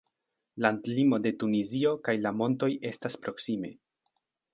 Landlimo 0.65 1.19
de 1.25 1.31
Tunizio 1.43 1.91
kaj 2.07 2.15
la 2.21 2.31
montoj 2.39 2.71
estas 2.91 3.19
proksime. 3.27 3.71